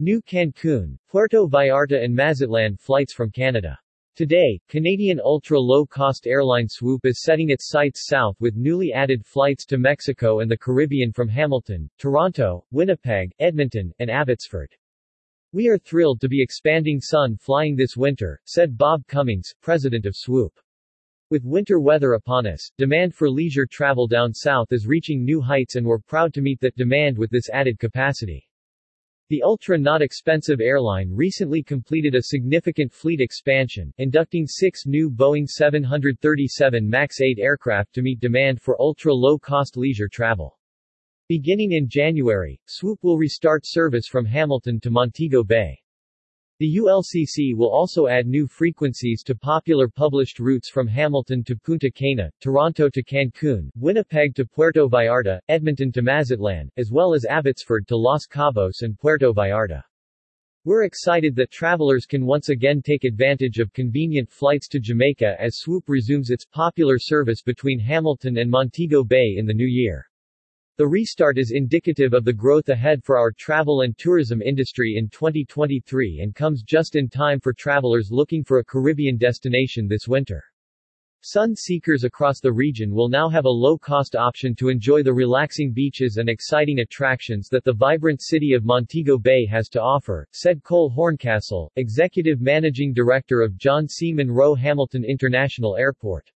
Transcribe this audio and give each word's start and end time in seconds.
New 0.00 0.20
Cancun, 0.22 0.98
Puerto 1.08 1.46
Vallarta 1.46 2.02
and 2.02 2.12
Mazatlan 2.12 2.76
flights 2.76 3.12
from 3.12 3.30
Canada. 3.30 3.78
Today, 4.16 4.60
Canadian 4.68 5.20
ultra-low-cost 5.20 6.26
airline 6.26 6.68
Swoop 6.68 7.06
is 7.06 7.22
setting 7.22 7.50
its 7.50 7.68
sights 7.68 8.08
south 8.08 8.34
with 8.40 8.56
newly 8.56 8.92
added 8.92 9.24
flights 9.24 9.64
to 9.66 9.78
Mexico 9.78 10.40
and 10.40 10.50
the 10.50 10.58
Caribbean 10.58 11.12
from 11.12 11.28
Hamilton, 11.28 11.88
Toronto, 11.96 12.64
Winnipeg, 12.72 13.30
Edmonton, 13.38 13.92
and 14.00 14.10
Abbotsford. 14.10 14.74
We 15.52 15.68
are 15.68 15.78
thrilled 15.78 16.20
to 16.22 16.28
be 16.28 16.42
expanding 16.42 17.00
Sun 17.00 17.36
flying 17.36 17.76
this 17.76 17.96
winter, 17.96 18.40
said 18.46 18.76
Bob 18.76 19.06
Cummings, 19.06 19.54
president 19.62 20.06
of 20.06 20.16
Swoop. 20.16 20.58
With 21.30 21.44
winter 21.44 21.78
weather 21.78 22.14
upon 22.14 22.48
us, 22.48 22.68
demand 22.78 23.14
for 23.14 23.30
leisure 23.30 23.64
travel 23.64 24.08
down 24.08 24.34
south 24.34 24.72
is 24.72 24.88
reaching 24.88 25.24
new 25.24 25.40
heights 25.40 25.76
and 25.76 25.86
we're 25.86 26.00
proud 26.00 26.34
to 26.34 26.42
meet 26.42 26.58
that 26.62 26.74
demand 26.74 27.16
with 27.16 27.30
this 27.30 27.48
added 27.50 27.78
capacity. 27.78 28.48
The 29.30 29.42
ultra-not-expensive 29.42 30.60
airline 30.60 31.10
recently 31.10 31.62
completed 31.62 32.14
a 32.14 32.24
significant 32.24 32.92
fleet 32.92 33.22
expansion, 33.22 33.90
inducting 33.96 34.46
six 34.46 34.84
new 34.84 35.10
Boeing 35.10 35.48
737 35.48 36.86
MAX 36.86 37.22
8 37.22 37.38
aircraft 37.38 37.94
to 37.94 38.02
meet 38.02 38.20
demand 38.20 38.60
for 38.60 38.78
ultra-low-cost 38.78 39.78
leisure 39.78 40.08
travel. 40.08 40.58
Beginning 41.26 41.72
in 41.72 41.88
January, 41.88 42.60
Swoop 42.66 42.98
will 43.02 43.16
restart 43.16 43.62
service 43.64 44.06
from 44.06 44.26
Hamilton 44.26 44.78
to 44.80 44.90
Montego 44.90 45.42
Bay. 45.42 45.80
The 46.64 46.78
ULCC 46.78 47.54
will 47.54 47.68
also 47.68 48.06
add 48.06 48.26
new 48.26 48.46
frequencies 48.46 49.22
to 49.24 49.34
popular 49.34 49.86
published 49.86 50.38
routes 50.38 50.70
from 50.70 50.86
Hamilton 50.86 51.44
to 51.44 51.56
Punta 51.56 51.90
Cana, 51.90 52.30
Toronto 52.40 52.88
to 52.88 53.02
Cancun, 53.02 53.70
Winnipeg 53.76 54.34
to 54.36 54.46
Puerto 54.46 54.88
Vallarta, 54.88 55.40
Edmonton 55.50 55.92
to 55.92 56.00
Mazatlan, 56.00 56.70
as 56.78 56.90
well 56.90 57.12
as 57.12 57.26
Abbotsford 57.26 57.86
to 57.88 57.98
Los 57.98 58.26
Cabos 58.26 58.80
and 58.80 58.98
Puerto 58.98 59.30
Vallarta. 59.34 59.82
We're 60.64 60.84
excited 60.84 61.36
that 61.36 61.50
travelers 61.50 62.06
can 62.06 62.24
once 62.24 62.48
again 62.48 62.80
take 62.80 63.04
advantage 63.04 63.58
of 63.58 63.74
convenient 63.74 64.30
flights 64.30 64.66
to 64.68 64.80
Jamaica 64.80 65.38
as 65.38 65.58
Swoop 65.58 65.86
resumes 65.86 66.30
its 66.30 66.46
popular 66.46 66.98
service 66.98 67.42
between 67.42 67.78
Hamilton 67.78 68.38
and 68.38 68.50
Montego 68.50 69.04
Bay 69.04 69.34
in 69.36 69.44
the 69.44 69.52
new 69.52 69.68
year. 69.68 70.06
The 70.76 70.88
restart 70.88 71.38
is 71.38 71.52
indicative 71.52 72.14
of 72.14 72.24
the 72.24 72.32
growth 72.32 72.68
ahead 72.68 73.04
for 73.04 73.16
our 73.16 73.30
travel 73.30 73.82
and 73.82 73.96
tourism 73.96 74.42
industry 74.42 74.96
in 74.96 75.08
2023 75.08 76.18
and 76.18 76.34
comes 76.34 76.64
just 76.64 76.96
in 76.96 77.08
time 77.08 77.38
for 77.38 77.52
travelers 77.52 78.10
looking 78.10 78.42
for 78.42 78.58
a 78.58 78.64
Caribbean 78.64 79.16
destination 79.16 79.86
this 79.86 80.08
winter. 80.08 80.42
Sun 81.20 81.54
seekers 81.54 82.02
across 82.02 82.40
the 82.40 82.52
region 82.52 82.90
will 82.92 83.08
now 83.08 83.28
have 83.28 83.44
a 83.44 83.48
low-cost 83.48 84.16
option 84.16 84.52
to 84.56 84.68
enjoy 84.68 85.04
the 85.04 85.14
relaxing 85.14 85.72
beaches 85.72 86.16
and 86.16 86.28
exciting 86.28 86.80
attractions 86.80 87.48
that 87.50 87.62
the 87.62 87.72
vibrant 87.72 88.20
city 88.20 88.52
of 88.52 88.64
Montego 88.64 89.16
Bay 89.16 89.46
has 89.46 89.68
to 89.68 89.80
offer, 89.80 90.26
said 90.32 90.64
Cole 90.64 90.90
Horncastle, 90.90 91.70
Executive 91.76 92.40
Managing 92.40 92.92
Director 92.92 93.42
of 93.42 93.56
John 93.56 93.86
C. 93.86 94.12
Munro 94.12 94.56
Hamilton 94.56 95.04
International 95.04 95.76
Airport. 95.76 96.32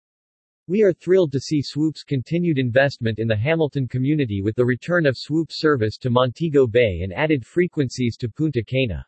We 0.68 0.82
are 0.82 0.92
thrilled 0.92 1.30
to 1.30 1.38
see 1.38 1.62
Swoop's 1.62 2.02
continued 2.02 2.58
investment 2.58 3.20
in 3.20 3.28
the 3.28 3.36
Hamilton 3.36 3.86
community 3.86 4.42
with 4.42 4.56
the 4.56 4.64
return 4.64 5.06
of 5.06 5.16
Swoop 5.16 5.52
service 5.52 5.96
to 5.98 6.10
Montego 6.10 6.66
Bay 6.66 7.02
and 7.02 7.12
added 7.12 7.46
frequencies 7.46 8.16
to 8.16 8.28
Punta 8.28 8.64
Cana. 8.64 9.06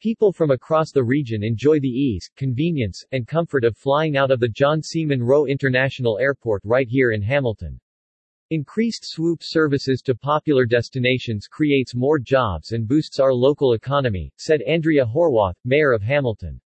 People 0.00 0.32
from 0.32 0.52
across 0.52 0.92
the 0.92 1.02
region 1.02 1.42
enjoy 1.42 1.80
the 1.80 1.88
ease, 1.88 2.30
convenience, 2.36 3.04
and 3.10 3.26
comfort 3.26 3.64
of 3.64 3.76
flying 3.76 4.16
out 4.16 4.30
of 4.30 4.38
the 4.38 4.48
John 4.48 4.80
C. 4.80 5.04
Munro 5.04 5.46
International 5.46 6.20
Airport 6.20 6.62
right 6.64 6.86
here 6.86 7.10
in 7.10 7.20
Hamilton. 7.20 7.80
Increased 8.50 9.04
swoop 9.04 9.40
services 9.42 10.00
to 10.02 10.14
popular 10.14 10.66
destinations 10.66 11.48
creates 11.48 11.96
more 11.96 12.20
jobs 12.20 12.70
and 12.70 12.86
boosts 12.86 13.18
our 13.18 13.34
local 13.34 13.72
economy, 13.72 14.32
said 14.36 14.62
Andrea 14.62 15.04
Horwath, 15.04 15.56
mayor 15.64 15.90
of 15.90 16.02
Hamilton. 16.02 16.60